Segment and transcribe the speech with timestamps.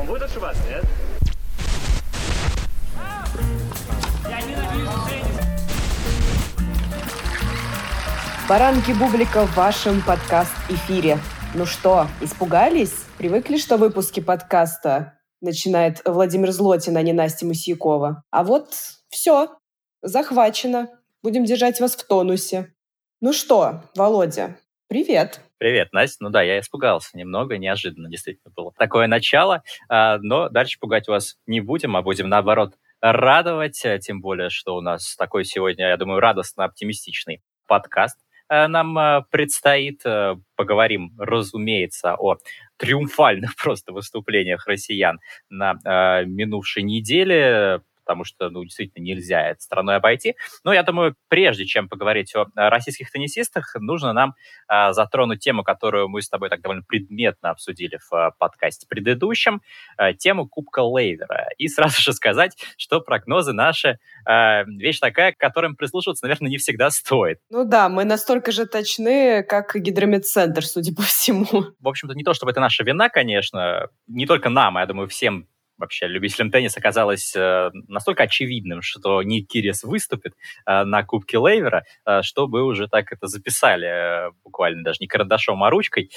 [0.00, 0.82] Он будет ошибаться, нет?
[8.48, 11.18] Баранки Бублика в вашем подкаст-эфире.
[11.54, 12.94] Ну что, испугались?
[13.18, 18.24] Привыкли, что выпуски подкаста начинает Владимир Злотин, а не Настя Мусьякова?
[18.30, 18.72] А вот
[19.10, 19.58] все,
[20.00, 20.88] захвачено.
[21.22, 22.72] Будем держать вас в тонусе.
[23.20, 24.56] Ну что, Володя,
[24.88, 25.42] привет.
[25.60, 26.24] Привет, Настя.
[26.24, 31.36] Ну да, я испугался немного, неожиданно действительно было такое начало, а, но дальше пугать вас
[31.46, 35.98] не будем, а будем наоборот радовать, э, тем более, что у нас такой сегодня, я
[35.98, 38.16] думаю, радостно-оптимистичный подкаст
[38.48, 40.02] э, нам э, предстоит.
[40.56, 42.38] Поговорим, разумеется, о
[42.78, 45.20] триумфальных просто выступлениях россиян
[45.50, 45.74] на
[46.24, 50.36] минувшей неделе потому что, ну, действительно нельзя это страной обойти.
[50.64, 54.34] Но я думаю, прежде чем поговорить о российских теннисистах, нужно нам
[54.66, 59.62] а, затронуть тему, которую мы с тобой так довольно предметно обсудили в а, подкасте предыдущем,
[59.96, 61.48] а, тему Кубка Лейвера.
[61.58, 66.58] И сразу же сказать, что прогнозы наши а, вещь такая, к которым прислушиваться, наверное, не
[66.58, 67.38] всегда стоит.
[67.50, 71.46] Ну да, мы настолько же точны, как гидромедцентр, судя по всему.
[71.78, 75.46] В общем-то, не то, чтобы это наша вина, конечно, не только нам, я думаю, всем
[75.80, 80.34] вообще любителям тенниса казалось э, настолько очевидным, что Ник Кирис выступит
[80.66, 85.62] э, на Кубке Лейвера, э, что вы уже так это записали, буквально даже не карандашом,
[85.64, 86.10] а ручкой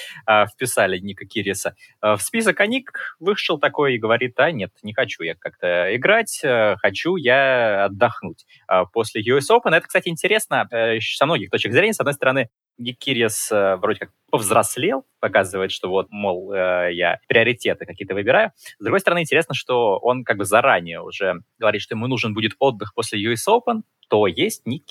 [0.53, 5.23] вписали Ника Кириса в список, а Ник вышел такой и говорит, а нет, не хочу
[5.23, 6.41] я как-то играть,
[6.81, 9.75] хочу я отдохнуть э, после US Open.
[9.75, 10.67] Это, кстати, интересно
[10.99, 11.93] со многих точек зрения.
[11.93, 17.85] С одной стороны, Гикириас э, вроде как повзрослел, показывает, что вот, мол, э, я приоритеты
[17.85, 18.51] какие-то выбираю.
[18.79, 22.53] С другой стороны, интересно, что он как бы заранее уже говорит, что ему нужен будет
[22.59, 24.85] отдых после US Open, то есть Ник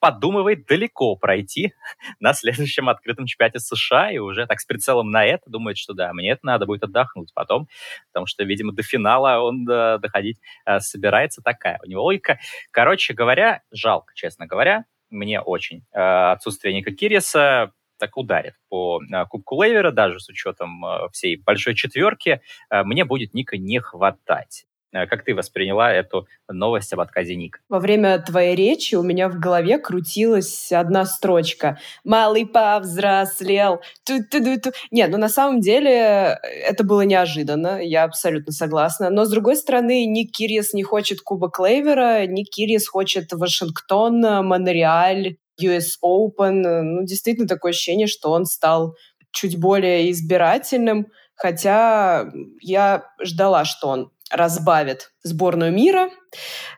[0.00, 1.72] подумывает далеко пройти
[2.20, 6.12] на следующем открытом чемпионате США и уже так с прицелом на это думает, что да,
[6.12, 7.68] мне это надо будет отдохнуть потом,
[8.12, 10.38] потому что, видимо, до финала он да, доходить
[10.78, 12.38] собирается такая у него логика.
[12.70, 15.84] Короче говоря, жалко, честно говоря, мне очень.
[15.92, 21.36] Э, отсутствие Ника Кириса так ударит по э, Кубку Лейвера, даже с учетом э, всей
[21.36, 24.66] большой четверки, мне будет Ника не хватать.
[24.92, 27.60] Как ты восприняла эту новость об отказе Ника?
[27.68, 31.78] Во время твоей речи у меня в голове крутилась одна строчка.
[32.04, 33.80] «Малый повзрослел».
[34.04, 34.72] Ту -ту -ту -ту.
[34.90, 39.10] Нет, ну на самом деле это было неожиданно, я абсолютно согласна.
[39.10, 45.36] Но с другой стороны, Ник Кирьес не хочет Кубок Клейвера, Ник Кирьес хочет Вашингтон, Монреаль,
[45.60, 46.82] US Open.
[46.82, 48.96] Ну, действительно, такое ощущение, что он стал
[49.32, 56.10] чуть более избирательным, хотя я ждала, что он разбавит сборную мира.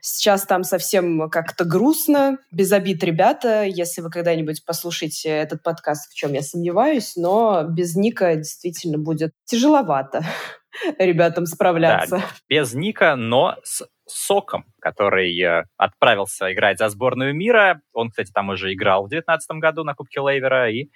[0.01, 6.15] Сейчас там совсем как-то грустно, без обид, ребята, если вы когда-нибудь послушаете этот подкаст, в
[6.15, 10.25] чем я сомневаюсь, но без Ника действительно будет тяжеловато
[10.99, 12.19] ребятам справляться.
[12.19, 17.81] Да, без Ника, но с Соком, который э, отправился играть за сборную мира.
[17.93, 20.91] Он, кстати, там уже играл в 2019 году на Кубке Лейвера и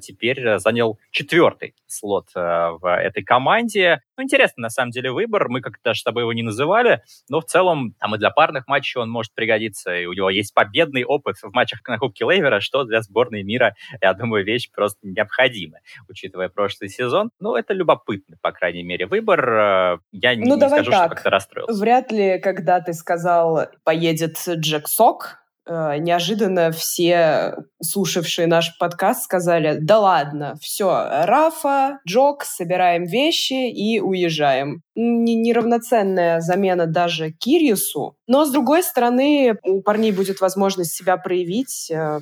[0.00, 2.40] теперь занял четвертый слот э,
[2.80, 4.02] в этой команде.
[4.16, 5.48] Ну, интересный, на самом деле, выбор.
[5.48, 8.66] Мы как-то даже с тобой его не называли, но в целом там и для парных
[8.68, 9.94] матчей он может пригодиться.
[9.96, 13.74] И у него есть победный опыт в матчах на Кубке Лейвера, что для сборной мира,
[14.00, 15.78] я думаю, вещь просто необходима,
[16.08, 17.30] учитывая прошлый сезон.
[17.40, 19.48] Ну, это любопытный, по крайней мере, выбор.
[19.48, 21.06] Э, я ну, не давай скажу, так.
[21.06, 21.80] что как-то расстроился.
[21.80, 29.78] Вряд ли, когда ты сказал, поедет Джек Сок, э, неожиданно все слушавшие наш подкаст сказали,
[29.80, 30.86] да ладно, все,
[31.24, 34.82] Рафа, Джок, собираем вещи и уезжаем.
[34.94, 41.90] Неравноценная замена даже Кириусу, но, с другой стороны, у парней будет возможность себя проявить.
[41.90, 42.20] Э.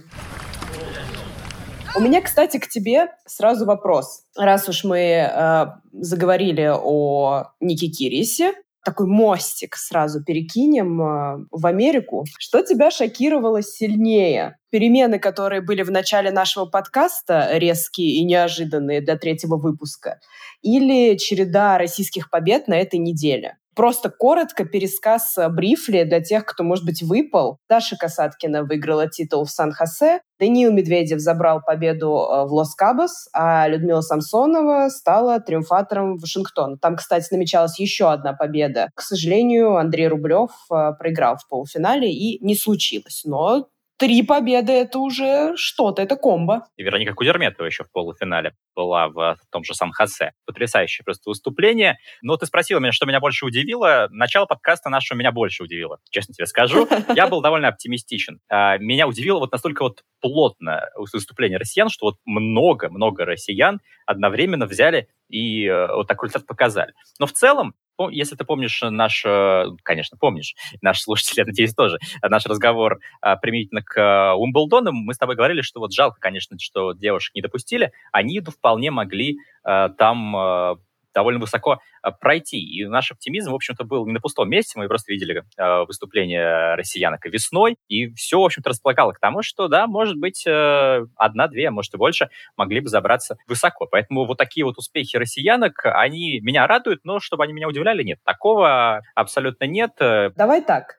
[1.96, 4.22] У меня, кстати, к тебе сразу вопрос.
[4.36, 8.52] Раз уж мы э, заговорили о Нике Кирисе,
[8.86, 12.24] такой мостик сразу перекинем э, в Америку.
[12.38, 14.58] Что тебя шокировало сильнее?
[14.70, 20.20] Перемены, которые были в начале нашего подкаста, резкие и неожиданные для третьего выпуска,
[20.62, 23.56] или череда российских побед на этой неделе?
[23.76, 27.58] Просто коротко пересказ э, брифли для тех, кто, может быть, выпал.
[27.68, 34.00] Даша Касаткина выиграла титул в Сан-Хосе, Даниил Медведев забрал победу э, в Лос-Кабос, а Людмила
[34.00, 36.76] Самсонова стала триумфатором Вашингтона.
[36.78, 38.90] Там, кстати, намечалась еще одна победа.
[38.94, 43.22] К сожалению, Андрей Рублев э, проиграл в полуфинале и не случилось.
[43.24, 46.66] Но три победы— это уже что-то, это комбо.
[46.76, 50.32] И Вероника Кудерметова еще в полуфинале была в том же Сан-Хосе.
[50.44, 51.98] Потрясающее просто выступление.
[52.22, 54.08] Но ты спросила меня, что меня больше удивило.
[54.10, 56.88] Начало подкаста нашего меня больше удивило, честно тебе скажу.
[57.14, 58.40] Я был довольно оптимистичен.
[58.48, 65.08] А, меня удивило вот настолько вот плотно выступление россиян, что вот много-много россиян одновременно взяли
[65.28, 66.92] и э, вот такой результат показали.
[67.18, 67.74] Но в целом
[68.10, 73.36] если ты помнишь наш, э, конечно, помнишь, наш слушатель, я надеюсь, тоже, наш разговор а,
[73.36, 77.42] применительно к э, Уимблдону, мы с тобой говорили, что вот жалко, конечно, что девушек не
[77.42, 80.78] допустили, они вполне могли э, там
[81.16, 82.58] довольно высоко а, пройти.
[82.58, 84.78] И наш оптимизм, в общем-то, был не на пустом месте.
[84.78, 89.66] Мы просто видели э, выступление россиянок весной, и все, в общем-то, располагало к тому, что,
[89.68, 93.86] да, может быть, э, одна-две, может и больше, могли бы забраться высоко.
[93.90, 98.18] Поэтому вот такие вот успехи россиянок, они меня радуют, но чтобы они меня удивляли, нет.
[98.24, 99.92] Такого абсолютно нет.
[99.98, 100.96] Давай так.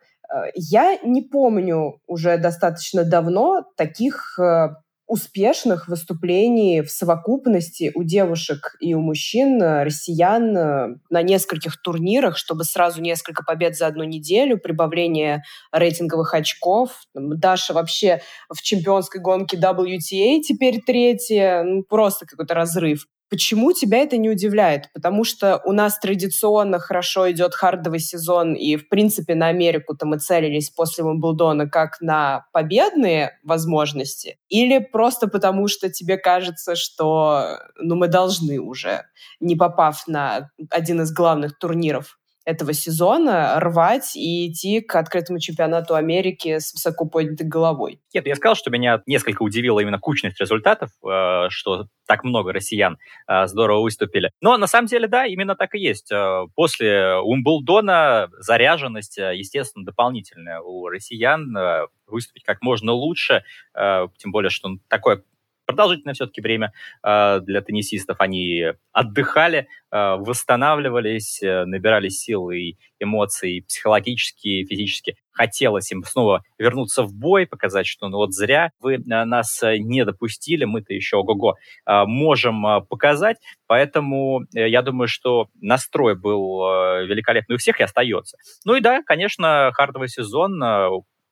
[0.56, 4.38] Я не помню уже достаточно давно таких
[5.08, 12.38] успешных выступлений в совокупности у девушек и у мужчин, э, россиян э, на нескольких турнирах,
[12.38, 17.02] чтобы сразу несколько побед за одну неделю, прибавление рейтинговых очков.
[17.14, 21.64] Даша вообще в чемпионской гонке WTA теперь третья.
[21.64, 23.06] Ну, просто какой-то разрыв.
[23.30, 24.90] Почему тебя это не удивляет?
[24.94, 30.18] Потому что у нас традиционно хорошо идет хардовый сезон, и, в принципе, на Америку-то мы
[30.18, 34.38] целились после Уимблдона как на победные возможности?
[34.48, 39.04] Или просто потому, что тебе кажется, что ну, мы должны уже,
[39.40, 42.17] не попав на один из главных турниров
[42.48, 48.00] этого сезона рвать и идти к открытому чемпионату Америки с высоко поднятой головой.
[48.14, 53.00] Нет, я сказал, что меня несколько удивила именно кучность результатов, э, что так много россиян
[53.28, 54.32] э, здорово выступили.
[54.40, 56.10] Но на самом деле, да, именно так и есть.
[56.10, 61.54] Э, после Умблдона заряженность, естественно, дополнительная у россиян
[62.08, 63.44] выступить как можно лучше,
[63.76, 65.24] тем более, что такое
[65.68, 66.74] продолжительное все-таки время
[67.04, 68.20] э, для теннисистов.
[68.20, 75.18] Они отдыхали, э, восстанавливались, э, набирали силы и эмоций психологически, физически.
[75.32, 79.78] Хотелось им снова вернуться в бой, показать, что ну вот зря вы э, нас э,
[79.78, 81.56] не допустили, мы-то еще ого-го
[81.86, 83.38] э, можем показать.
[83.68, 86.60] Поэтому я думаю, что настрой был
[87.06, 88.38] великолепный у всех и остается.
[88.66, 90.58] Ну и да, конечно, хардовый сезон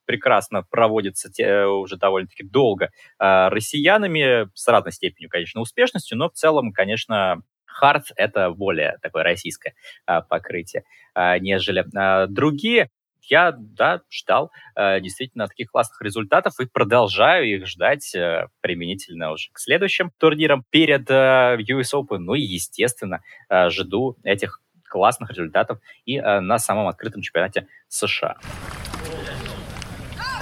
[0.05, 2.85] прекрасно проводится те, уже довольно-таки долго
[3.19, 9.23] э, россиянами, с разной степенью, конечно, успешностью, но в целом, конечно, хард— это более такое
[9.23, 9.73] российское
[10.07, 12.89] э, покрытие, э, нежели э, другие.
[13.27, 19.49] Я, да, ждал э, действительно таких классных результатов и продолжаю их ждать э, применительно уже
[19.51, 22.19] к следующим турнирам перед э, US Open.
[22.19, 28.37] Ну и, естественно, э, жду этих классных результатов и э, на самом открытом чемпионате США.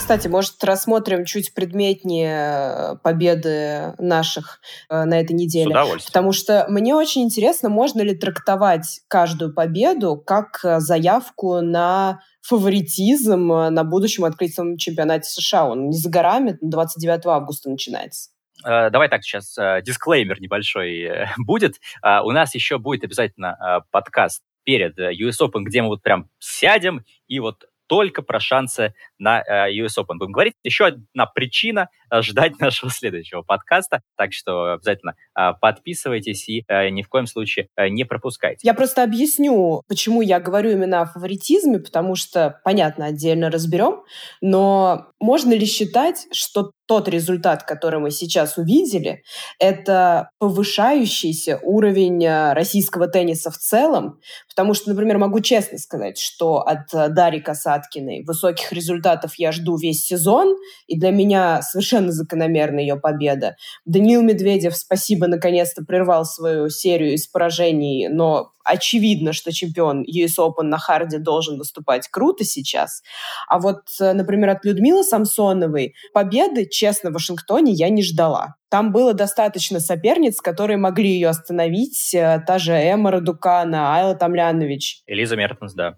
[0.04, 4.60] Кстати, может, рассмотрим чуть предметнее победы наших
[4.90, 5.68] э, на этой неделе.
[5.68, 6.08] С удовольствием.
[6.08, 13.50] Потому что мне очень интересно, можно ли трактовать каждую победу как э, заявку на фаворитизм
[13.54, 15.70] э, на будущем открытом чемпионате США.
[15.70, 18.32] Он не за горами, 29 августа начинается.
[18.62, 19.56] Давай так сейчас
[19.86, 21.76] дисклеймер небольшой будет.
[22.04, 27.40] У нас еще будет обязательно подкаст перед US Open, где мы вот прям сядем и
[27.40, 30.56] вот только про шансы на э, US Open будем говорить.
[30.63, 31.89] Еще одна причина
[32.21, 38.04] ждать нашего следующего подкаста, так что обязательно э, подписывайтесь и ни в коем случае не
[38.04, 38.60] пропускайте.
[38.63, 44.04] Я просто объясню, почему я говорю именно о фаворитизме, потому что, понятно, отдельно разберем,
[44.42, 49.24] но можно ли считать, что тот результат, который мы сейчас увидели,
[49.57, 54.19] это повышающийся уровень э, российского тенниса в целом,
[54.50, 59.78] потому что, например, могу честно сказать, что от э, Дарьи Касаткиной высоких результатов я жду
[59.78, 60.57] весь сезон,
[60.88, 63.56] и для меня совершенно закономерна ее победа.
[63.86, 70.64] Даниил Медведев, спасибо, наконец-то прервал свою серию из поражений, но очевидно, что чемпион US Open
[70.64, 73.02] на харде должен выступать круто сейчас.
[73.48, 78.56] А вот, э, например, от Людмилы Самсоновой победы, честно, в Вашингтоне я не ждала.
[78.73, 82.11] Там было достаточно соперниц, которые могли ее остановить.
[82.15, 85.03] Э, та же Эмма Радукана, Айла Тамлянович.
[85.06, 85.92] Элиза Мертенс, да.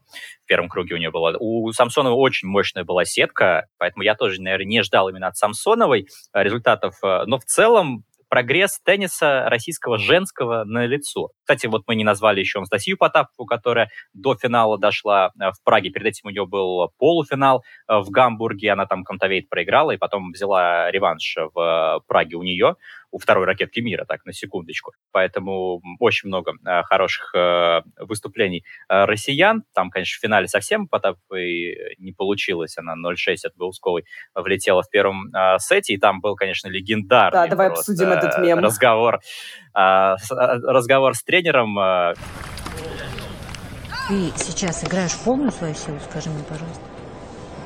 [0.43, 1.37] В первом круге у нее была.
[1.39, 6.09] У Самсоновой очень мощная была сетка, поэтому я тоже, наверное, не ждал именно от Самсоновой
[6.33, 6.95] э, результатов.
[7.01, 11.29] Но в целом прогресс тенниса российского женского на лицо.
[11.39, 15.89] Кстати, вот мы не назвали еще Анастасию Потапову, которая до финала дошла э, в Праге.
[15.89, 18.71] Перед этим у нее был полуфинал э, в Гамбурге.
[18.71, 22.75] Она там контовейт проиграла и потом взяла реванш в э, Праге у нее
[23.15, 24.91] у второй ракетки мира, так, на секундочку.
[25.13, 29.63] Поэтому очень много э, хороших э, выступлений э, россиян.
[29.73, 32.77] Там, конечно, в финале совсем Потаповой не получилось.
[32.77, 34.03] Она 0-6 от Гаусковой
[34.35, 38.59] влетела в первом э, сете, и там был, конечно, легендарный Да, давай обсудим этот мем.
[38.59, 39.21] разговор,
[39.73, 41.79] э, разговор с тренером.
[41.79, 42.15] Э.
[44.09, 46.94] Ты сейчас играешь в полную свою силу, скажи мне, пожалуйста.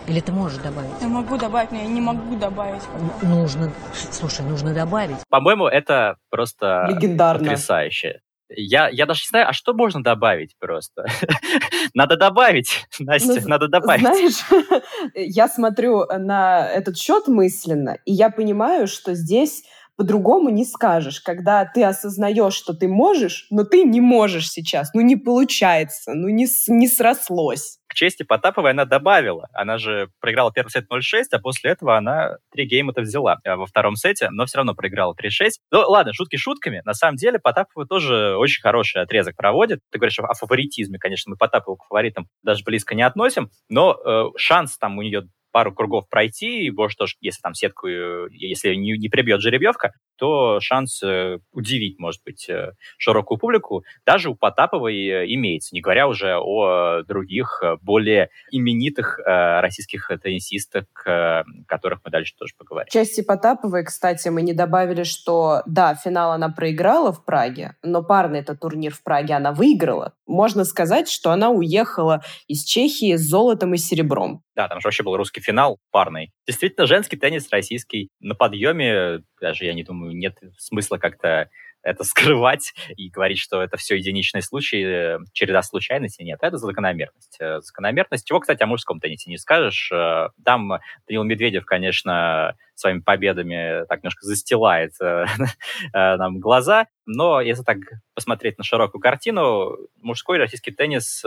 [0.10, 0.90] Или ты можешь добавить?
[1.02, 2.82] Я могу добавить, но я не могу добавить.
[2.82, 3.28] Пока.
[3.28, 5.18] Нужно, слушай, нужно добавить.
[5.30, 7.44] По-моему, это просто Легендарно.
[7.44, 8.22] потрясающе.
[8.50, 11.06] Я, я даже не знаю, а что можно добавить просто?
[11.94, 14.02] надо добавить, Настя, ну, надо добавить.
[14.02, 19.64] Знаешь, я смотрю на этот счет мысленно, и я понимаю, что здесь
[20.00, 25.02] по-другому не скажешь, когда ты осознаешь, что ты можешь, но ты не можешь сейчас, ну
[25.02, 27.80] не получается, ну не, не срослось.
[27.90, 29.50] К чести Потаповой она добавила.
[29.52, 33.66] Она же проиграла первый сет 0-6, а после этого она три гейма-то взяла э, во
[33.66, 35.50] втором сете, но все равно проиграла 3-6.
[35.72, 36.82] Ну ладно, шутки шутками.
[36.86, 39.80] На самом деле Потапова тоже очень хороший отрезок проводит.
[39.92, 44.26] Ты говоришь о фаворитизме, конечно, мы Потапову к фаворитам даже близко не относим, но э,
[44.38, 48.76] шанс там у нее пару кругов пройти, и может тоже, если там сетку, э, если
[48.76, 54.36] не, не прибьет жеребьевка, то шанс э, удивить, может быть, э, широкую публику даже у
[54.36, 62.34] Потаповой имеется, не говоря уже о других, более именитых российских теннисистах, о которых мы дальше
[62.38, 62.88] тоже поговорим.
[62.90, 68.04] В части Потаповой, кстати, мы не добавили, что, да, финал она проиграла в Праге, но
[68.04, 70.14] парный этот турнир в Праге она выиграла.
[70.28, 74.44] Можно сказать, что она уехала из Чехии с золотом и серебром.
[74.56, 76.32] Да, там же вообще был русский финал парный.
[76.48, 79.24] Действительно, женский теннис российский на подъеме.
[79.42, 81.50] Даже, я не думаю, нет смысла как-то
[81.82, 86.24] это скрывать и говорить, что это все единичные случаи, э, череда случайностей.
[86.24, 87.38] Нет, это закономерность.
[87.40, 88.28] Э, закономерность.
[88.28, 89.92] Чего, кстати, о мужском теннисе не скажешь.
[89.92, 90.74] Э, там
[91.08, 94.94] Данил Медведев, конечно, своими победами так немножко застилает
[95.94, 96.88] нам глаза.
[97.06, 97.80] Но если так
[98.14, 101.22] посмотреть на широкую картину, мужской российский теннис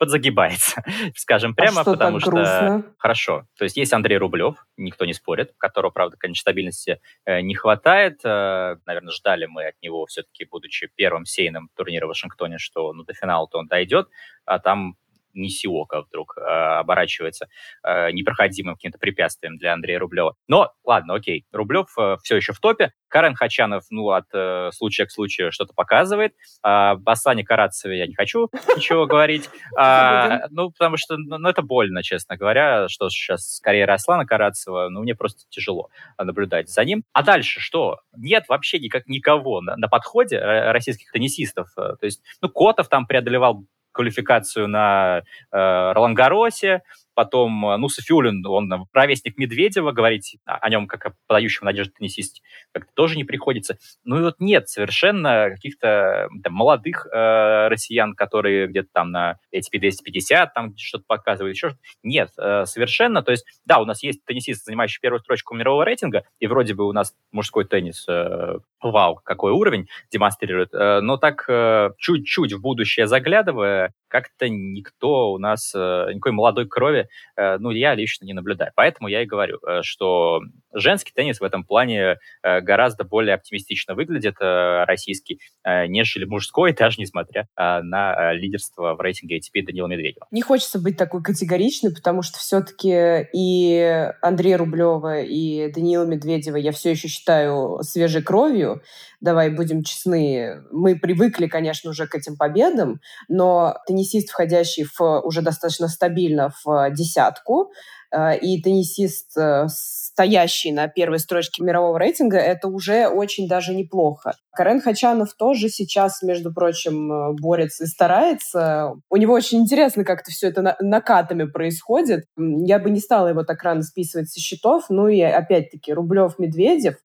[0.00, 0.82] подзагибается,
[1.14, 2.94] скажем прямо, а что потому что грустно?
[2.96, 3.44] хорошо.
[3.58, 8.20] То есть есть Андрей Рублев, никто не спорит, которого, правда, конечно, стабильности э, не хватает.
[8.24, 13.04] Э, наверное, ждали мы от него все-таки, будучи первым сейным турнира в Вашингтоне, что ну,
[13.04, 14.08] до финала-то он дойдет,
[14.46, 14.96] а там
[15.34, 17.48] Нисиока вдруг э, оборачивается
[17.82, 20.34] э, непроходимым каким-то препятствием для Андрея Рублева.
[20.48, 22.92] Но ладно, окей, Рублев э, все еще в топе.
[23.10, 26.32] Карен Хачанов, ну, от э, случая к случаю что-то показывает.
[26.62, 29.50] А, Басане Карацеве я не хочу ничего говорить.
[29.76, 34.88] А, ну, потому что, ну, ну, это больно, честно говоря, что сейчас карьера Аслана Карацева,
[34.90, 37.04] ну, мне просто тяжело наблюдать за ним.
[37.12, 38.00] А дальше что?
[38.14, 41.72] Нет вообще никак никого на, на подходе э, российских теннисистов.
[41.74, 46.82] То есть, ну, Котов там преодолевал квалификацию на э, Ролангаросе,
[47.14, 52.42] потом э, ну, Софиулин, он ровесник Медведева, говорить о нем как о подающем надежду теннисисте
[52.72, 53.78] как-то тоже не приходится.
[54.04, 60.48] Ну и вот нет совершенно каких-то там, молодых э, россиян, которые где-то там на ATP-250
[60.54, 61.82] там что-то показывают, еще что-то.
[62.02, 63.22] Нет, э, совершенно.
[63.22, 66.86] То есть, да, у нас есть теннисист, занимающий первую строчку мирового рейтинга, и вроде бы
[66.86, 72.60] у нас мужской теннис, э, вау, какой уровень демонстрирует, э, но так э, чуть-чуть в
[72.60, 76.99] будущее заглядывая, как-то никто у нас, э, никакой молодой крови,
[77.36, 78.72] э, ну, я лично не наблюдаю.
[78.74, 80.40] Поэтому я и говорю, э, что
[80.72, 88.32] женский теннис в этом плане гораздо более оптимистично выглядит, российский, нежели мужской, даже несмотря на
[88.32, 90.26] лидерство в рейтинге ATP Данила Медведева.
[90.30, 96.72] Не хочется быть такой категоричной, потому что все-таки и Андрея Рублева, и Даниила Медведева я
[96.72, 98.82] все еще считаю свежей кровью,
[99.20, 105.42] давай будем честны, мы привыкли, конечно, уже к этим победам, но теннисист, входящий в, уже
[105.42, 107.70] достаточно стабильно в десятку,
[108.12, 114.34] э, и теннисист, э, стоящий на первой строчке мирового рейтинга, это уже очень даже неплохо.
[114.52, 118.94] Карен Хачанов тоже сейчас, между прочим, э, борется и старается.
[119.08, 122.24] У него очень интересно, как это все это накатами происходит.
[122.36, 124.86] Я бы не стала его так рано списывать со счетов.
[124.88, 126.96] Ну и опять-таки Рублев, Медведев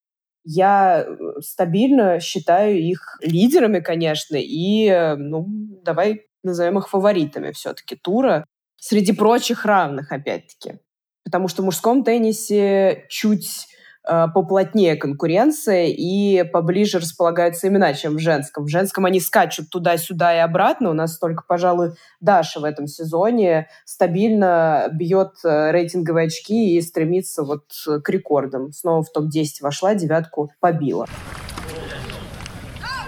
[0.47, 1.07] я
[1.39, 5.47] стабильно считаю их лидерами, конечно, и, ну,
[5.83, 8.45] давай назовем их фаворитами все-таки тура.
[8.77, 10.79] Среди прочих равных, опять-таки.
[11.23, 13.67] Потому что в мужском теннисе чуть
[14.07, 18.65] Э, поплотнее конкуренция и поближе располагаются имена, чем в женском.
[18.65, 20.91] В женском они скачут туда-сюда и обратно.
[20.91, 27.43] У нас только, пожалуй, Даша в этом сезоне стабильно бьет э, рейтинговые очки и стремится
[27.43, 27.65] вот
[28.03, 28.71] к рекордам.
[28.71, 31.07] Снова в топ-10 вошла, девятку побила.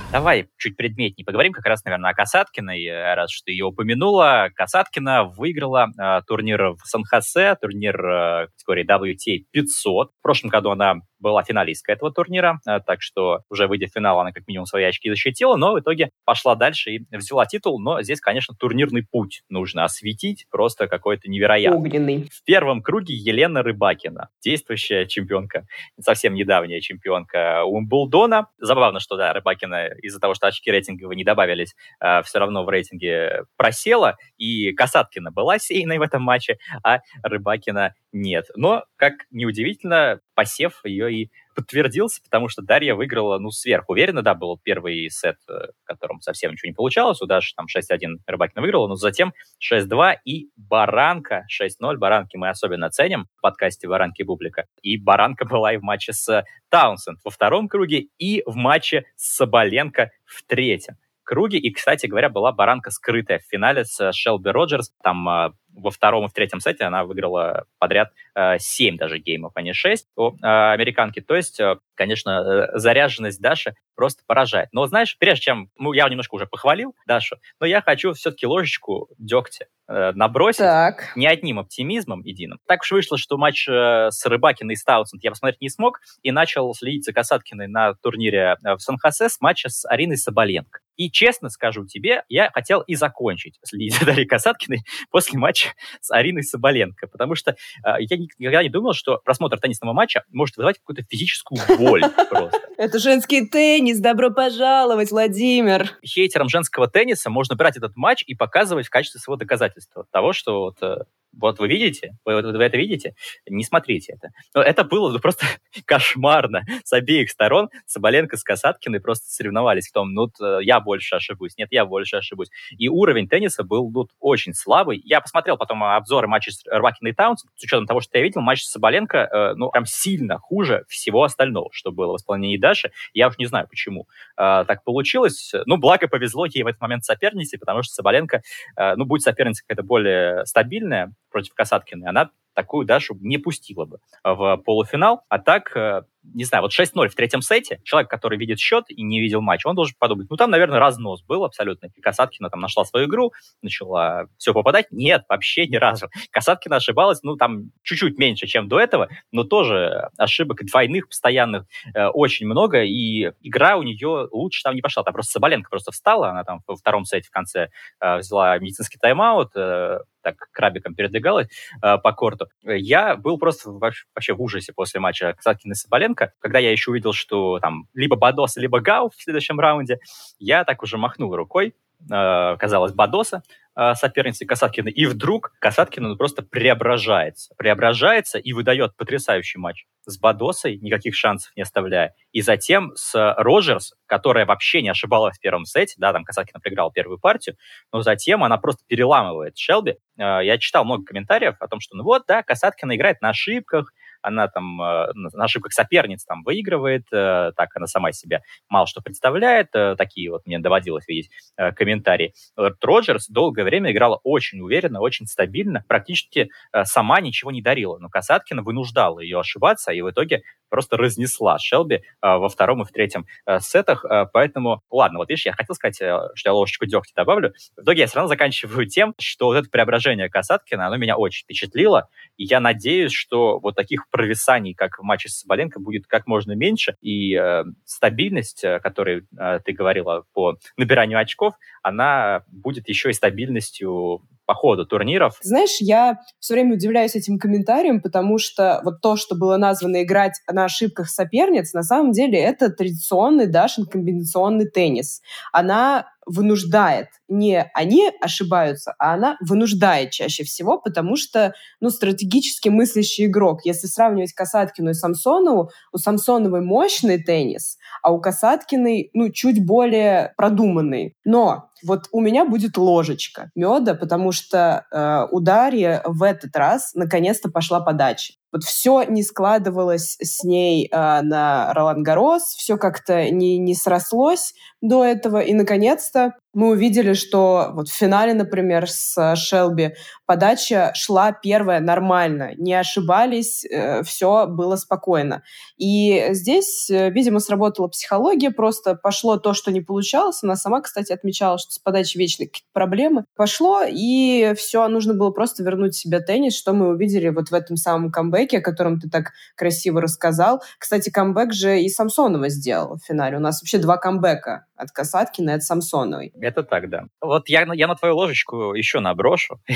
[0.09, 4.49] Давай чуть предметнее поговорим как раз, наверное, о Касаткиной, э, раз что ее упомянула.
[4.55, 10.11] Касаткина выиграла э, турнир в Сан-Хосе, турнир э, категории WTA 500.
[10.17, 14.19] В прошлом году она была финалисткой этого турнира, э, так что уже выйдя в финал,
[14.19, 17.79] она как минимум свои очки защитила, но в итоге пошла дальше и взяла титул.
[17.79, 21.77] Но здесь, конечно, турнирный путь нужно осветить, просто какой-то невероятный.
[21.77, 22.29] Огненный.
[22.31, 25.65] В первом круге Елена Рыбакина, действующая чемпионка,
[25.99, 28.47] совсем недавняя чемпионка Умблдона.
[28.57, 32.69] Забавно, что, да, Рыбакина из-за того, что очки рейтинговые не добавились, э, все равно в
[32.69, 38.45] рейтинге просела, и Касаткина была сейной в этом матче, а Рыбакина нет.
[38.55, 44.59] Но, как неудивительно, посев ее и подтвердился, потому что Дарья выиграла, ну, сверхуверенно, да, был
[44.63, 48.87] первый сет, э, в котором совсем ничего не получалось, у Даши там 6-1 Рыбакина выиграла,
[48.87, 54.97] но затем 6-2 и Баранка 6-0, Баранки мы особенно ценим в подкасте Баранки Бублика, и
[54.97, 60.11] Баранка была и в матче с Таунсенд во втором круге, и в матче с Соболенко
[60.25, 60.97] в третьем
[61.27, 61.59] круге.
[61.59, 64.93] И, кстати говоря, была баранка скрытая в финале с Шелби Роджерс.
[65.03, 69.51] Там э, во втором и в третьем сете она выиграла подряд э, 7 даже геймов,
[69.55, 71.21] а не 6 у э, американки.
[71.21, 74.69] То есть, э, конечно, э, заряженность Даши просто поражает.
[74.71, 75.69] Но знаешь, прежде чем...
[75.77, 81.13] Ну, я немножко уже похвалил Дашу, но я хочу все-таки ложечку дегтя э, набросить Так.
[81.15, 82.59] не одним оптимизмом единым.
[82.67, 86.31] Так уж вышло, что матч э, с Рыбакиной и Стаутсенд я посмотреть не смог и
[86.31, 90.79] начал следить за Касаткиной на турнире э, в Сан-Хосе с матча с Ариной Соболенко.
[90.97, 95.69] И честно скажу тебе, я хотел и закончить следить за Дарьей Касаткиной после матча
[96.01, 97.55] с Ариной Соболенко, потому что э,
[97.99, 102.59] я никогда не думал, что просмотр теннисного матча может вызывать какую-то физическую боль просто.
[102.77, 105.91] Это женский теннис, добро пожаловать, Владимир.
[106.05, 110.61] Хейтерам женского тенниса можно брать этот матч и показывать в качестве своего доказательства того, что
[110.61, 111.03] вот э,
[111.39, 113.13] вот вы видите, вы, вы это видите,
[113.47, 114.29] не смотрите это.
[114.53, 115.45] Но это было ну, просто
[115.85, 117.69] кошмарно с обеих сторон.
[117.85, 120.29] Соболенко с Касаткиной просто соревновались в том, ну,
[120.61, 122.49] я больше ошибусь, нет, я больше ошибусь.
[122.77, 125.01] И уровень тенниса был ну, очень слабый.
[125.03, 128.63] Я посмотрел потом обзоры матчей с Рвакиной Таунс, с учетом того, что я видел, матч
[128.63, 132.91] с Соболенко, э, ну, прям сильно хуже всего остального, что было в исполнении Даши.
[133.13, 135.53] Я уж не знаю, почему э, так получилось.
[135.65, 138.41] Ну, благо повезло ей в этот момент сопернице, потому что Соболенко,
[138.75, 143.99] э, ну, будет соперница какая-то более стабильная, против Касаткиной, она такую Дашу не пустила бы
[144.23, 145.23] в полуфинал.
[145.29, 146.03] А так, э,
[146.33, 149.65] не знаю, вот 6-0 в третьем сете, человек, который видит счет и не видел матч,
[149.65, 151.87] он должен подумать, ну там, наверное, разнос был абсолютно.
[151.95, 154.87] И Касаткина там нашла свою игру, начала все попадать.
[154.91, 156.09] Нет, вообще ни разу.
[156.31, 162.07] Касаткина ошибалась, ну там чуть-чуть меньше, чем до этого, но тоже ошибок двойных, постоянных э,
[162.07, 165.03] очень много, и игра у нее лучше там не пошла.
[165.03, 167.69] Там просто Соболенко просто встала, она там во втором сете в конце
[167.99, 171.47] э, взяла медицинский тайм-аут, э, так крабиком передвигалась
[171.81, 172.47] э, по корту.
[172.63, 176.16] Я был просто вообще в ужасе после матча Касаткина и Соболенко.
[176.39, 179.99] Когда я еще увидел, что там либо Бадос, либо Гау в следующем раунде,
[180.39, 181.73] я так уже махнул рукой,
[182.11, 183.43] э, казалось, Бадоса,
[183.75, 187.53] э, соперницы Касаткина, и вдруг Касаткина просто преображается.
[187.57, 192.13] Преображается и выдает потрясающий матч с Бадосой, никаких шансов не оставляя.
[192.31, 196.91] И затем с Роджерс, которая вообще не ошибалась в первом сете, да, там Касаткина проиграла
[196.91, 197.57] первую партию,
[197.91, 199.97] но затем она просто переламывает Шелби.
[200.17, 203.91] Э, я читал много комментариев о том, что ну вот, да, Касаткина играет на ошибках,
[204.27, 209.01] она там э, на ошибках соперниц там выигрывает, э, так она сама себя мало что
[209.01, 211.31] представляет, э, такие вот мне доводилось видеть
[211.75, 212.33] комментарии.
[212.55, 216.49] Роджерс долгое время играла очень уверенно, очень стабильно, практически
[216.83, 222.01] сама ничего не дарила, но Касаткина вынуждала ее ошибаться, и в итоге просто разнесла Шелби
[222.21, 223.25] во втором и в третьем
[223.59, 228.01] сетах, поэтому, ладно, вот видишь, я хотел сказать, что я ложечку дегтя добавлю, в итоге
[228.01, 232.43] я все равно заканчиваю тем, что вот это преображение Касаткина, оно меня очень впечатлило, и
[232.43, 236.95] я надеюсь, что вот таких провисаний, как в матче с Соболенко, будет как можно меньше,
[237.01, 241.53] и э, стабильность, о которой э, ты говорила по набиранию очков,
[241.83, 245.37] она будет еще и стабильностью по ходу турниров.
[245.41, 250.41] Знаешь, я все время удивляюсь этим комментариям, потому что вот то, что было названо играть
[250.49, 255.21] на ошибках соперниц, на самом деле это традиционный Дашин комбинационный теннис.
[255.51, 257.07] Она вынуждает.
[257.27, 263.65] Не они ошибаются, а она вынуждает чаще всего, потому что, ну, стратегически мыслящий игрок.
[263.65, 270.33] Если сравнивать Касаткину и Самсонову, у Самсоновой мощный теннис, а у Касаткиной, ну, чуть более
[270.37, 271.15] продуманный.
[271.25, 276.91] Но вот у меня будет ложечка меда, потому что э, у Дарьи в этот раз
[276.95, 278.33] наконец-то пошла подача.
[278.51, 284.53] Вот все не складывалось с ней э, на Ролан Гарос, все как-то не, не срослось
[284.81, 285.41] до этого.
[285.41, 289.93] И, наконец-то, мы увидели, что вот в финале, например, с Шелби
[290.27, 295.41] подача шла первая нормально, не ошибались, э, все было спокойно.
[295.77, 300.43] И здесь, э, видимо, сработала психология, просто пошло то, что не получалось.
[300.43, 303.23] Она сама, кстати, отмечала, что с подачей вечные какие-то проблемы.
[303.35, 307.77] Пошло, и все, нужно было просто вернуть себе теннис, что мы увидели вот в этом
[307.77, 310.61] самом камбэке, о котором ты так красиво рассказал.
[310.77, 313.37] Кстати, камбэк же и Самсонова сделал в финале.
[313.37, 316.31] У нас вообще два камбэка от Касаткина и от Самсоновой.
[316.39, 317.05] Это так, да.
[317.21, 319.59] Вот я, я на твою ложечку еще наброшу,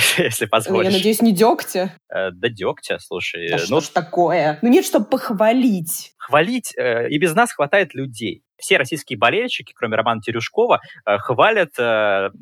[0.48, 0.92] позволишь.
[0.92, 1.94] Я надеюсь, не дегтя?
[2.10, 3.50] Э, да дегтя, слушай.
[3.50, 4.60] Да ну, что ж такое?
[4.62, 6.14] Ну нет, чтобы похвалить.
[6.18, 8.44] Хвалить, э, и без нас хватает людей.
[8.58, 11.72] Все российские болельщики, кроме Романа Терюшкова, э, хвалят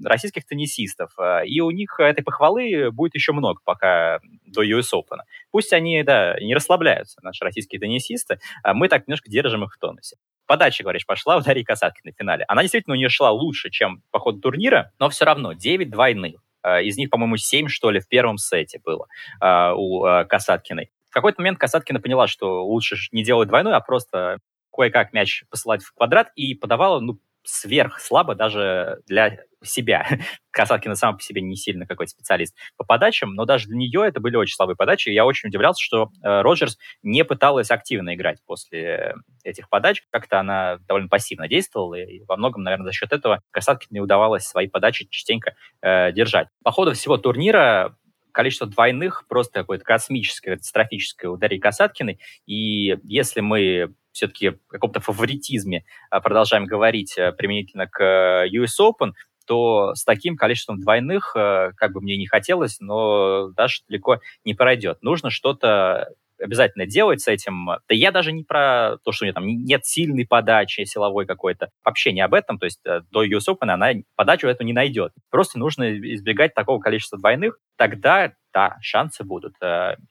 [0.03, 1.11] российских теннисистов.
[1.45, 5.19] И у них этой похвалы будет еще много, пока до US Open.
[5.51, 9.79] Пусть они, да, не расслабляются, наши российские теннисисты, а мы так немножко держим их в
[9.79, 10.17] тонусе
[10.49, 12.43] подача, говоришь, пошла у Дарьи Касаткиной в финале.
[12.47, 16.41] Она действительно у нее шла лучше, чем по ходу турнира, но все равно 9 двойных.
[16.63, 19.07] Э, из них, по-моему, 7, что ли, в первом сете было
[19.41, 20.91] э, у э, Касаткиной.
[21.09, 24.39] В какой-то момент Касаткина поняла, что лучше не делать двойной, а просто
[24.71, 30.07] кое-как мяч посылать в квадрат и подавала, ну, сверх слабо даже для себя.
[30.51, 34.19] Касаткина сама по себе не сильно какой-то специалист по подачам, но даже для нее это
[34.19, 35.09] были очень слабые подачи.
[35.09, 40.03] Я очень удивлялся, что э, Роджерс не пыталась активно играть после этих подач.
[40.11, 44.45] Как-то она довольно пассивно действовала, и во многом, наверное, за счет этого Касаткине не удавалось
[44.45, 46.47] свои подачи частенько э, держать.
[46.63, 47.95] По ходу всего турнира
[48.31, 52.19] количество двойных просто какое-то космическое, катастрофическое у Дарьи Касаткиной.
[52.45, 58.79] И если мы все-таки в каком-то фаворитизме а, продолжаем говорить э, применительно к э, US
[58.81, 59.11] Open,
[59.49, 64.53] то с таким количеством двойных, э, как бы мне не хотелось, но даже далеко не
[64.53, 64.99] пройдет.
[65.01, 67.65] Нужно что-то обязательно делать с этим.
[67.65, 71.71] Да я даже не про то, что у нее там нет сильной подачи силовой какой-то.
[71.83, 72.59] Вообще не об этом.
[72.59, 75.13] То есть до US Open она подачу эту не найдет.
[75.31, 77.57] Просто нужно избегать такого количества двойных.
[77.75, 79.55] Тогда, да, шансы будут.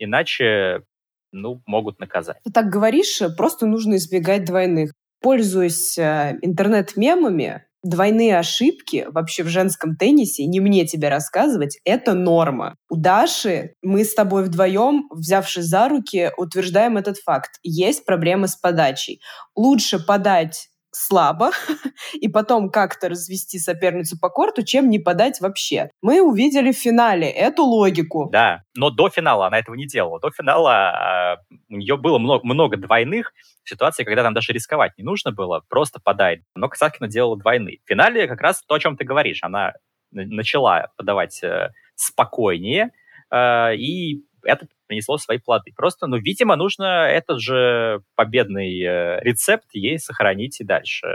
[0.01, 0.83] Иначе
[1.31, 2.39] ну, могут наказать.
[2.43, 4.91] Ты так говоришь, просто нужно избегать двойных.
[5.21, 12.77] Пользуясь э, интернет-мемами, двойные ошибки вообще в женском теннисе, не мне тебе рассказывать, это норма.
[12.89, 17.53] У Даши мы с тобой вдвоем, взявшись за руки, утверждаем этот факт.
[17.63, 19.21] Есть проблемы с подачей.
[19.55, 21.51] Лучше подать слабо
[22.15, 25.91] и потом как-то развести соперницу по корту, чем не подать вообще.
[26.03, 28.29] Мы увидели в финале эту логику.
[28.31, 30.21] Да, но до финала она этого не делала.
[30.21, 33.33] До финала э, у нее было много, много двойных
[33.65, 36.43] ситуаций, когда там даже рисковать не нужно было, просто подай.
[36.55, 37.79] Но Касаткина делала двойные.
[37.85, 39.41] В финале как раз то, о чем ты говоришь.
[39.43, 39.75] Она
[40.11, 42.91] начала подавать э, спокойнее,
[43.31, 45.73] э, и это принесло свои плоды.
[45.77, 51.07] Просто, ну, видимо, нужно этот же победный э, рецепт ей сохранить и дальше.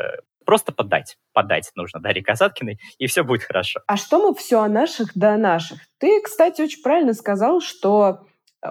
[0.45, 1.17] Просто подать.
[1.31, 3.79] Подать нужно Дарье Касаткиной, и все будет хорошо.
[3.87, 5.79] А что мы все о наших да о наших?
[5.99, 8.25] Ты, кстати, очень правильно сказал, что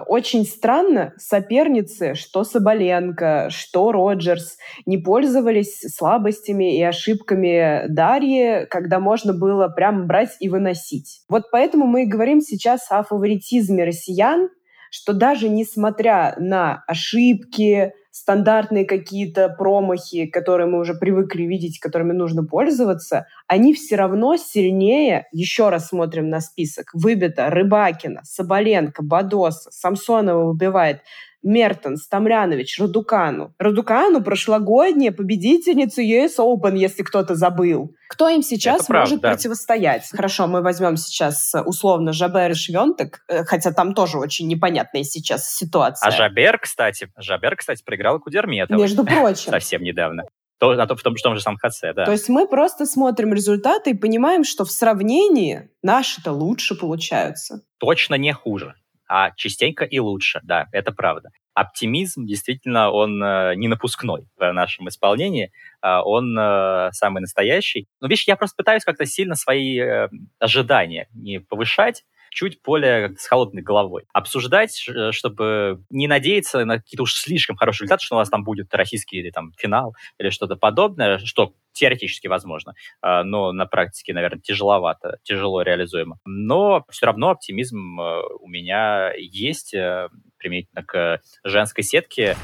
[0.07, 9.33] очень странно соперницы, что Соболенко, что Роджерс, не пользовались слабостями и ошибками Дарьи, когда можно
[9.33, 11.21] было прям брать и выносить.
[11.29, 14.49] Вот поэтому мы и говорим сейчас о фаворитизме россиян,
[14.89, 22.43] что даже несмотря на ошибки, стандартные какие-то промахи, которые мы уже привыкли видеть, которыми нужно
[22.45, 30.51] пользоваться, они все равно сильнее, еще раз смотрим на список, выбито Рыбакина, Соболенко, Бадоса, Самсонова
[30.51, 31.01] выбивает,
[31.43, 33.53] Мертенс, Тамлянович, Радукану.
[33.59, 37.95] Радукану прошлогодняя победительница US Open, если кто-то забыл.
[38.07, 39.29] Кто им сейчас Это может правда, да.
[39.33, 40.09] противостоять?
[40.11, 45.03] Хорошо, мы возьмем сейчас э, условно Жабер и Швентек, э, хотя там тоже очень непонятная
[45.03, 46.07] сейчас ситуация.
[46.07, 48.81] А Жабер, кстати, Жабер, кстати, проиграл Кудерметовой.
[48.81, 49.51] Между прочим.
[49.51, 50.23] Совсем недавно.
[50.59, 52.05] То, на то, в, том, в том же самом ХЦ, да.
[52.05, 57.63] То есть мы просто смотрим результаты и понимаем, что в сравнении наши-то лучше получаются.
[57.79, 58.75] Точно не хуже
[59.15, 61.29] а частенько и лучше, да, это правда.
[61.53, 65.51] Оптимизм действительно, он э, не напускной в нашем исполнении,
[65.83, 67.85] э, он э, самый настоящий.
[68.01, 73.25] Но видишь, я просто пытаюсь как-то сильно свои э, ожидания не повышать, чуть более с
[73.27, 74.03] холодной головой.
[74.13, 78.43] Обсуждать, э, чтобы не надеяться на какие-то уж слишком хорошие результаты, что у нас там
[78.43, 84.13] будет российский или там финал или что-то подобное, что теоретически возможно, а, но на практике,
[84.13, 86.19] наверное, тяжеловато, тяжело реализуемо.
[86.25, 92.37] Но все равно оптимизм э, у меня есть э, применительно к женской сетке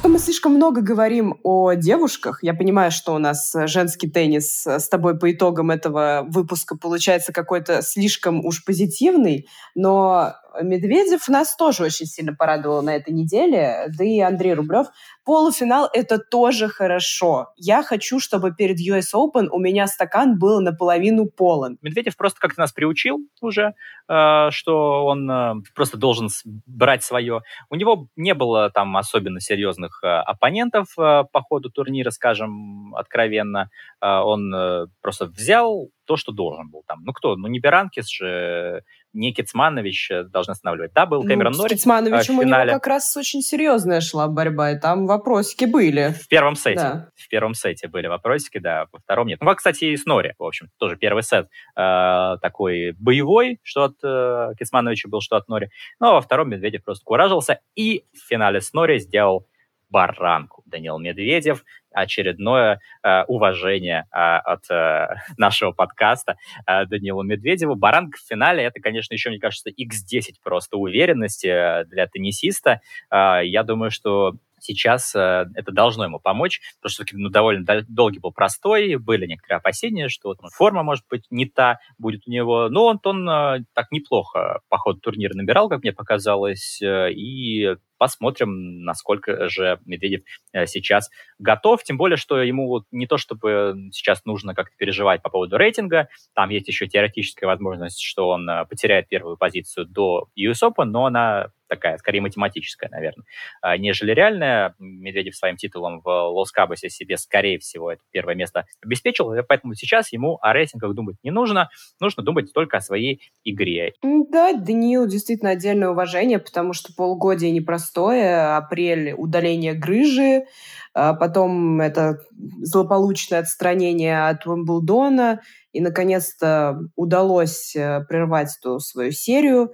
[0.00, 2.42] что мы слишком много говорим о девушках.
[2.42, 7.34] Я понимаю, что у нас э, женский теннис с тобой по итогам этого выпуска получается
[7.34, 14.04] какой-то слишком уж позитивный, но Медведев нас тоже очень сильно порадовал на этой неделе, да
[14.04, 14.88] и Андрей Рублев.
[15.24, 17.48] Полуфинал— это тоже хорошо.
[17.56, 21.78] Я хочу, чтобы перед US Open у меня стакан был наполовину полон.
[21.82, 23.74] Медведев просто как-то нас приучил уже,
[24.08, 26.28] э, что он э, просто должен
[26.66, 27.42] брать свое.
[27.68, 33.70] У него не было там особенно серьезных э, оппонентов по ходу турнира, скажем откровенно.
[34.00, 36.82] Он просто взял то, что должен был.
[36.88, 37.36] Там, ну кто?
[37.36, 40.92] Ну не Беранкис же, не Кицманович должны останавливать.
[40.92, 41.72] Да, был Кэмерон ну, Норрис.
[41.72, 46.14] С Кицмановичем у него как раз очень серьезная шла борьба, и там вопросики были.
[46.18, 46.80] В первом сете.
[46.80, 47.08] Да.
[47.16, 49.40] В первом сете были вопросики, да, во втором нет.
[49.40, 53.96] Ну, кстати, и с Нори, в общем, тоже первый сет э, такой боевой, что от
[54.02, 55.70] э, Кицмановича был, что от Нори.
[55.98, 59.46] Ну, а во втором Медведев просто куражился, и в финале с Нори сделал
[59.90, 60.62] баранку.
[60.66, 67.74] Данил Медведев, очередное э, уважение э, от э, нашего подкаста э, Данилу Медведеву.
[67.74, 72.80] Баранка в финале, это, конечно, еще, мне кажется, x10 просто уверенности э, для теннисиста.
[73.10, 78.18] Э, я думаю, что сейчас э, это должно ему помочь, потому что ну, довольно долгий
[78.18, 82.68] был простой, были некоторые опасения, что там, форма, может быть, не та будет у него,
[82.68, 87.76] но он, он э, так неплохо по ходу турнира набирал, как мне показалось, э, и
[88.00, 90.22] посмотрим, насколько же Медведев
[90.54, 95.28] э, сейчас готов, тем более, что ему не то, чтобы сейчас нужно как-то переживать по
[95.28, 100.62] поводу рейтинга, там есть еще теоретическая возможность, что он э, потеряет первую позицию до US
[100.62, 103.24] Open, но она такая, скорее математическая, наверное,
[103.62, 104.74] а, нежели реальная.
[104.78, 110.38] Медведев своим титулом в Лос-Кабасе себе, скорее всего, это первое место обеспечил, поэтому сейчас ему
[110.42, 113.94] о рейтингах думать не нужно, нужно думать только о своей игре.
[114.02, 120.44] Да, Даниил действительно отдельное уважение, потому что полгодия непростое, апрель удаление грыжи,
[120.92, 122.18] а потом это
[122.62, 125.40] злополучное отстранение от Уимблдона,
[125.72, 129.72] и, наконец-то, удалось э, прервать эту свою серию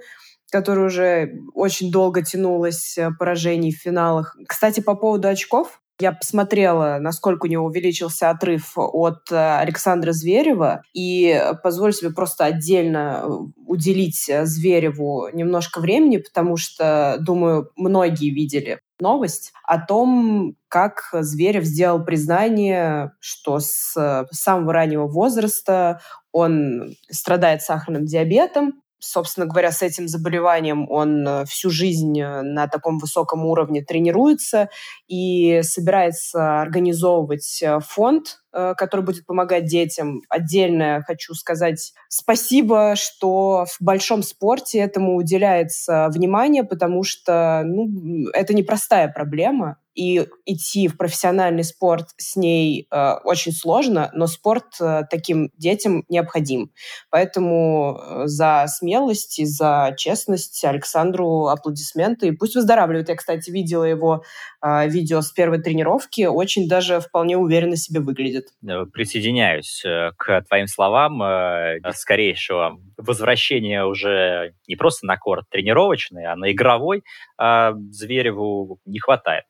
[0.51, 4.37] которая уже очень долго тянулась, э, поражений в финалах.
[4.47, 10.83] Кстати, по поводу очков, я посмотрела, насколько у него увеличился отрыв от э, Александра Зверева,
[10.93, 13.29] и позволю себе просто отдельно э,
[13.67, 22.03] уделить Звереву немножко времени, потому что, думаю, многие видели новость о том, как Зверев сделал
[22.05, 26.01] признание, что с самого раннего возраста
[26.33, 32.69] он страдает сахарным диабетом, собственно говоря, с этим заболеванием он э, всю жизнь э, на
[32.69, 34.69] таком высоком уровне тренируется
[35.09, 38.41] и собирается организовывать э, фонд
[38.77, 40.23] который будет помогать детям.
[40.29, 48.55] Отдельно хочу сказать спасибо, что в большом спорте этому уделяется внимание, потому что ну, это
[48.55, 55.03] непростая проблема, и идти в профессиональный спорт с ней э, очень сложно, но спорт э,
[55.11, 56.71] таким детям необходим.
[57.11, 62.29] Поэтому э, за смелость и за честность Александру аплодисменты.
[62.29, 63.09] И пусть выздоравливает.
[63.09, 64.23] Я, кстати, видела его
[64.63, 66.27] э, видео с первой тренировки.
[66.27, 68.87] Очень даже вполне уверенно себе выглядит будет.
[68.87, 71.23] Э, присоединяюсь э, к твоим словам.
[71.23, 77.03] Э, скорейшего возвращения уже не просто на корт тренировочный, а на игровой
[77.39, 79.45] Звереву не хватает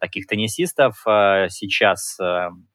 [0.00, 0.96] таких теннисистов.
[1.04, 2.18] Сейчас,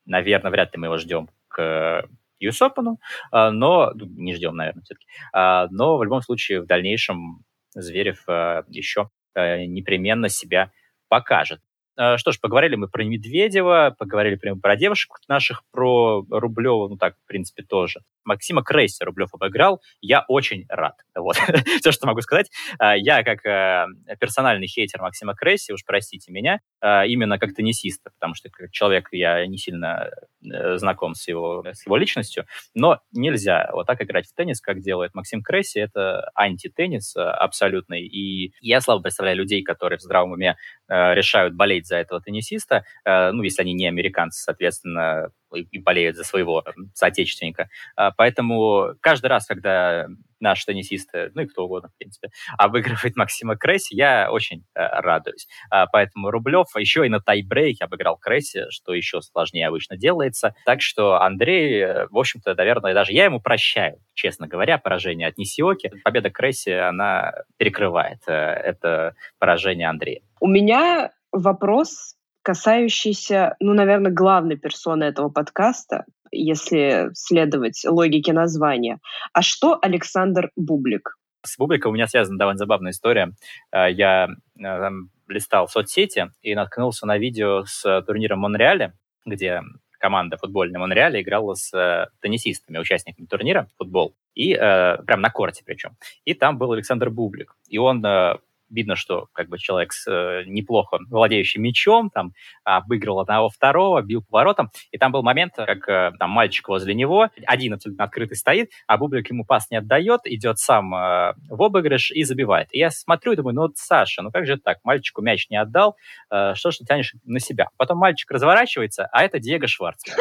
[0.05, 2.05] наверное, вряд ли мы его ждем к
[2.41, 2.95] Open,
[3.31, 5.05] но ну, не ждем, наверное, все-таки.
[5.33, 8.23] Но в любом случае в дальнейшем Зверев
[8.67, 10.71] еще непременно себя
[11.07, 11.61] покажет.
[11.99, 16.97] Э, что ж, поговорили мы про Медведева, поговорили прямо про девушек наших, про Рублева, ну
[16.97, 17.99] так, в принципе, тоже.
[18.23, 19.81] Максима Крейси Рублев обыграл.
[19.99, 20.95] Я очень рад.
[21.15, 21.35] Вот,
[21.79, 22.49] все, что могу сказать.
[22.81, 28.35] Э, я, как э, персональный хейтер Максима Крейси, уж простите меня, именно как теннисиста, потому
[28.35, 30.09] что как человек я не сильно
[30.39, 35.13] знаком с его, с его личностью, но нельзя вот так играть в теннис, как делает
[35.13, 35.79] Максим Крейси.
[35.79, 38.05] Это антитеннис абсолютный.
[38.05, 40.55] И я слабо представляю людей, которые в здравом уме
[40.87, 46.23] решают болеть за этого теннисиста, э, ну, если они не американцы, соответственно, и болеют за
[46.23, 47.69] своего соотечественника.
[47.95, 50.07] А, поэтому каждый раз, когда
[50.39, 55.47] наш теннисист, ну и кто угодно, в принципе, обыгрывает Максима Кресси, я очень э, радуюсь.
[55.69, 60.55] А, поэтому Рублев еще и на тайбрейке обыграл Кресси, что еще сложнее обычно делается.
[60.65, 65.37] Так что Андрей, э, в общем-то, наверное, даже я ему прощаю, честно говоря, поражение от
[65.37, 65.91] Нисиоки.
[66.03, 70.21] Победа Кресси, она перекрывает это поражение Андрея.
[70.39, 78.99] У меня вопрос, касающийся, ну, наверное, главной персоны этого подкаста, если следовать логике названия.
[79.33, 81.15] А что Александр Бублик?
[81.45, 83.33] С Бубликом у меня связана довольно забавная история.
[83.71, 84.27] Э, я
[84.59, 84.89] э,
[85.27, 88.93] листал соцсети и наткнулся на видео с турнира Монреаля,
[89.25, 89.61] где
[89.99, 94.15] команда футбольная Монреаля играла с э, теннисистами, участниками турнира футбол.
[94.33, 95.97] И э, прям на корте причем.
[96.25, 97.55] И там был Александр Бублик.
[97.67, 98.37] И он э,
[98.69, 104.23] видно, что как бы человек с, э, неплохо владеющий мечом, там, обыгрывал одного второго, бил
[104.23, 108.71] поворотом, и там был момент, как э, там мальчик возле него, один абсолютно открытый стоит,
[108.87, 112.67] а Бублик ему пас не отдает, идет сам э, в обыгрыш и забивает.
[112.71, 115.57] И я смотрю и думаю, ну вот, Саша, ну как же так, мальчику мяч не
[115.57, 115.95] отдал,
[116.31, 117.69] э, что ж ты тянешь на себя?
[117.77, 120.15] Потом мальчик разворачивается, а это Диего Шварцман.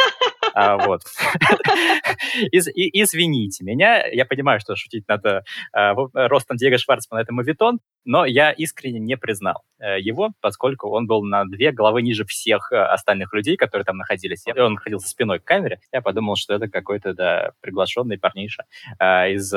[0.59, 1.03] А, вот.
[2.51, 8.51] Извините меня, я понимаю, что шутить надо а, ростом Диего Шварцмана это мавитон, но я
[8.51, 13.33] искренне не признал э, его, поскольку он был на две головы ниже всех э, остальных
[13.35, 14.45] людей, которые там находились.
[14.57, 15.79] Он находился спиной к камере.
[15.93, 18.65] Я подумал, что это какой-то, да, приглашенный парниша
[18.99, 19.53] э, из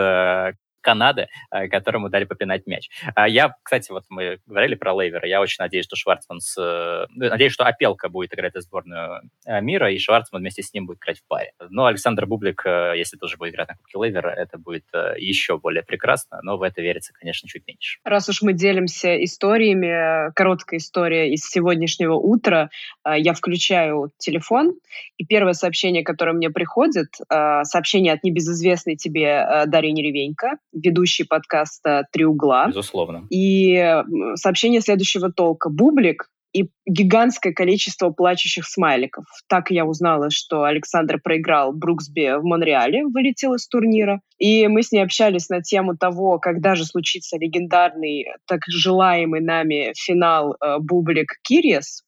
[0.82, 2.90] Канады, э, которому дали попинать мяч.
[3.16, 6.58] А я, кстати, вот мы говорили про Лейвера, я очень надеюсь, что Шварцман с...
[6.60, 10.88] Э, надеюсь, что Опелка будет играть за сборную э, мира, и Шварцман вместе с ним
[10.88, 11.54] будет играть в паре.
[11.70, 14.86] Но Александр Бублик, если тоже будет играть на Кубке Лейвера, это будет
[15.18, 18.00] еще более прекрасно, но в это верится, конечно, чуть меньше.
[18.04, 22.70] Раз уж мы делимся историями, короткая история из сегодняшнего утра,
[23.06, 24.74] я включаю телефон,
[25.18, 32.26] и первое сообщение, которое мне приходит, сообщение от небезызвестной тебе Дарьи Неревенько, ведущий подкаста «Три
[32.26, 32.68] угла».
[32.68, 33.28] Безусловно.
[33.30, 34.02] И
[34.36, 35.70] сообщение следующего толка.
[35.70, 39.26] Бублик и гигантское количество плачущих смайликов.
[39.48, 44.22] Так я узнала, что Александр проиграл Бруксби в Монреале, вылетел из турнира.
[44.38, 49.94] И мы с ней общались на тему того, когда же случится легендарный, так желаемый нами
[49.96, 52.04] финал э, Бублик-Кириес.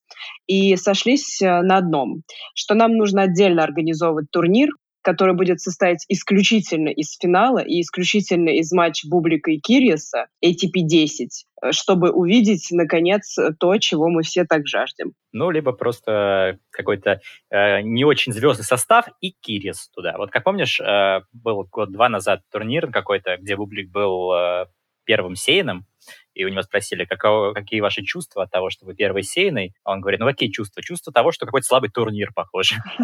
[0.48, 2.24] И сошлись э, на одном,
[2.54, 4.70] что нам нужно отдельно организовывать турнир,
[5.04, 11.28] который будет состоять исключительно из финала и исключительно из матча Бублика и Кириеса, ATP-10,
[11.62, 15.14] э, чтобы увидеть, наконец, то, чего мы все так жаждем.
[15.32, 20.16] Ну, либо просто какой-то э, не очень звездный состав и Кирис туда.
[20.18, 24.66] Вот как помнишь, э, был год-два назад турнир какой-то, где Бублик был э,
[25.06, 25.86] первым сейном,
[26.34, 29.74] и у него спросили, каково, какие ваши чувства от того, что вы первый сейный.
[29.84, 30.82] Он говорит, ну какие чувства?
[30.82, 32.76] Чувство того, что какой-то слабый турнир, похоже.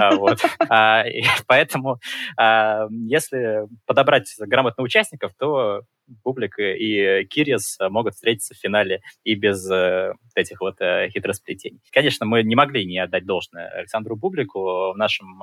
[0.70, 1.06] А, а,
[1.48, 2.00] поэтому,
[2.38, 5.82] а, если подобрать грамотных участников, то
[6.24, 11.82] Бублик и Кирис могут встретиться в финале и без э, этих вот э, хитросплетений.
[11.92, 15.42] Конечно, мы не могли не отдать должное Александру Бублику в нашем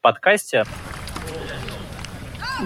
[0.00, 0.64] подкасте.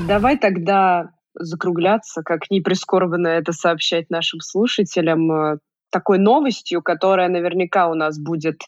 [0.07, 5.59] Давай тогда закругляться, как ни прискорбно это сообщать нашим слушателям, э,
[5.91, 8.63] такой новостью, которая наверняка у нас будет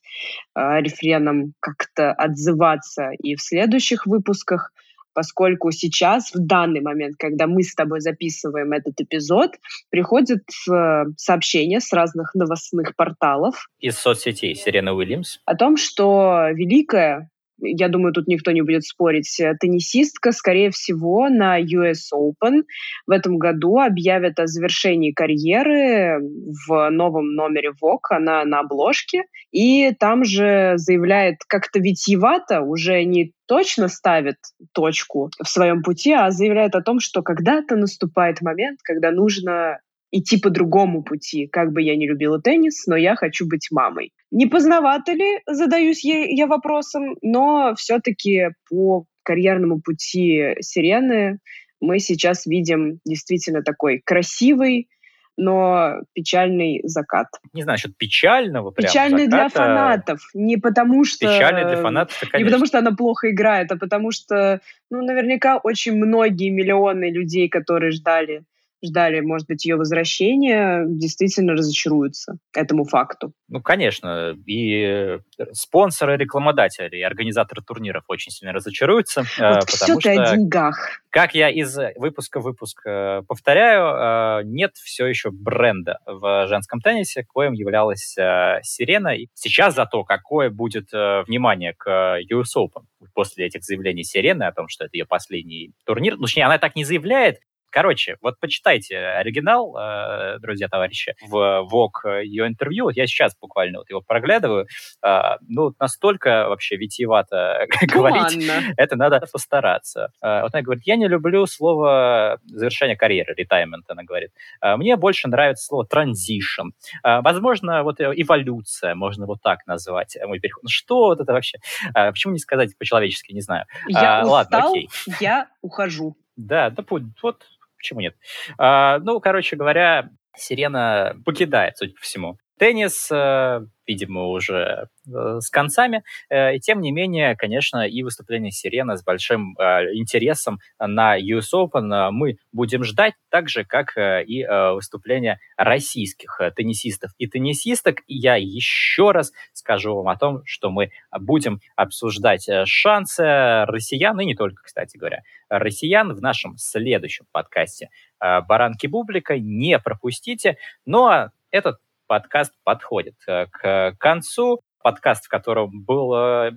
[0.55, 4.73] э, рефреном как-то отзываться и в следующих выпусках,
[5.15, 9.53] поскольку сейчас, в данный момент, когда мы с тобой записываем этот эпизод,
[9.89, 13.69] приходят э, сообщения с разных новостных порталов.
[13.81, 15.39] Из соцсетей Сирена Уильямс.
[15.47, 21.29] О том, что великая я думаю, тут никто не будет спорить, э, теннисистка, скорее всего,
[21.29, 22.63] на US Open
[23.07, 26.21] в этом году объявит о завершении карьеры
[26.67, 33.33] в новом номере Vogue, она на обложке, и там же заявляет как-то витьевато, уже не
[33.47, 34.37] точно ставит
[34.73, 39.79] точку в своем пути, а заявляет о том, что когда-то наступает момент, когда нужно
[40.15, 41.49] идти по другому пути.
[41.49, 44.13] Как бы я не любила теннис, но я хочу быть мамой.
[44.31, 51.39] Не поздновато ли, задаюсь ей я вопросом, но все-таки по карьерному пути Сирены
[51.81, 54.89] мы сейчас видим действительно такой красивый,
[55.37, 57.27] но печальный закат.
[57.53, 59.37] Не знаю, насчет печального прям Печальный заката.
[59.37, 60.21] для фанатов.
[60.33, 61.27] Не потому что...
[61.27, 62.39] Печальный для фанатов, конечно.
[62.39, 64.61] Не потому что она плохо играет, а потому что,
[64.93, 68.45] ну, наверняка очень многие миллионы людей, которые ждали
[68.85, 73.33] ждали, может быть, ее возвращения, действительно разочаруются этому факту.
[73.49, 74.37] Ну, конечно.
[74.47, 75.19] И
[75.53, 79.23] спонсоры, рекламодатели и организаторы турниров очень сильно разочаруются.
[79.39, 81.01] Э, вот потому что, о деньгах.
[81.11, 86.81] Как я из выпуска в выпуск э, повторяю, э, нет все еще бренда в женском
[86.81, 88.17] теннисе, коим являлась
[88.63, 89.17] Сирена.
[89.17, 94.69] И сейчас зато какое будет внимание к US Open после этих заявлений Сирены о том,
[94.69, 96.17] что это ее последний турнир.
[96.17, 97.39] Ну, точнее, она так не заявляет,
[97.75, 102.85] Короче, вот почитайте оригинал, э, друзья, товарищи, в ВОК ее интервью.
[102.85, 104.69] Вот я сейчас буквально вот его проглядываю.
[105.05, 108.49] Э, ну, настолько вообще витиевато говорить.
[108.77, 110.13] Это надо постараться.
[110.23, 114.31] Э, вот она говорит, я не люблю слово завершение карьеры, retirement, она говорит.
[114.63, 116.71] Мне больше нравится слово transition.
[117.03, 120.63] Возможно, вот эволюция, можно вот так назвать мой переход.
[120.63, 121.59] Ну, что вот это вообще?
[121.93, 123.65] Почему не сказать по-человечески, не знаю.
[123.89, 124.89] Я устал, Ладно, окей.
[125.19, 126.17] я ухожу.
[126.37, 126.85] Да, да,
[127.23, 127.47] вот
[127.85, 128.17] почему нет?
[128.57, 135.51] А, ну, короче говоря, Сирена покидает, судя по всему, Теннис, э, видимо, уже э, с
[135.51, 136.05] концами.
[136.31, 139.57] Э, и тем не менее, конечно, и выступление Сирена с большим
[139.95, 147.27] интересом на US Open мы будем ждать, так же, как и выступление российских теннисистов и
[147.27, 148.03] теннисисток.
[148.07, 154.25] И я еще раз скажу вам о том, что мы будем обсуждать шансы россиян, и
[154.25, 157.91] не только, кстати говоря, россиян в нашем следующем подкасте
[158.21, 159.39] «Баранки Бублика».
[159.39, 160.57] Не пропустите.
[160.87, 164.61] Ну а этот подкаст подходит э, к концу.
[164.83, 166.51] Подкаст, в котором было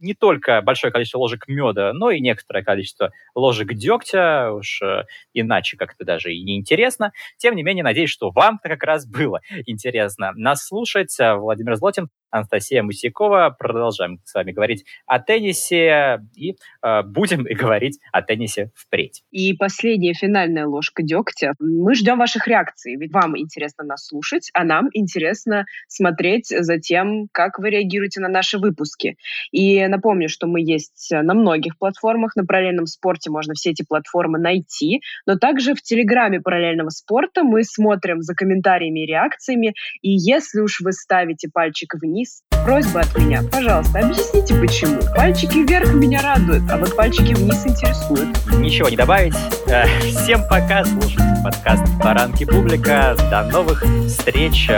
[0.00, 5.04] не только большое количество ложек меда, но и некоторое количество ложек дегтя, уж э,
[5.34, 7.12] иначе как-то даже и неинтересно.
[7.36, 11.16] Тем не менее, надеюсь, что вам как раз было интересно нас слушать.
[11.18, 13.54] Владимир Злотин, Анастасия Мусякова.
[13.58, 19.22] Продолжаем с вами говорить о теннисе и э, будем и говорить о теннисе впредь.
[19.30, 21.54] И последняя финальная ложка дегтя.
[21.58, 27.28] Мы ждем ваших реакций, ведь вам интересно нас слушать, а нам интересно смотреть за тем,
[27.32, 29.16] как вы реагируете на наши выпуски.
[29.50, 32.36] И напомню, что мы есть на многих платформах.
[32.36, 37.64] На параллельном спорте можно все эти платформы найти, но также в Телеграме параллельного спорта мы
[37.64, 39.74] смотрим за комментариями и реакциями.
[40.02, 42.42] И если уж вы ставите пальчик вниз, вниз.
[42.64, 45.00] Просьба от меня, пожалуйста, объясните почему.
[45.16, 48.28] Пальчики вверх меня радуют, а вот пальчики вниз интересуют.
[48.58, 49.34] Ничего не добавить.
[49.66, 53.16] Э, всем пока, слушайте подкаст «Баранки Публика».
[53.30, 54.68] До новых встреч.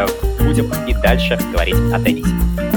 [0.41, 2.72] Будем и дальше говорить о теннисе.